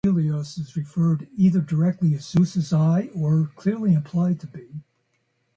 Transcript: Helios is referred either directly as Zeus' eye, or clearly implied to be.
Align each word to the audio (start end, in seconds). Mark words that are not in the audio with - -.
Helios 0.03 0.57
is 0.57 0.75
referred 0.75 1.29
either 1.35 1.61
directly 1.61 2.15
as 2.15 2.25
Zeus' 2.25 2.73
eye, 2.73 3.11
or 3.13 3.51
clearly 3.55 3.93
implied 3.93 4.39
to 4.39 4.47
be. 4.47 4.81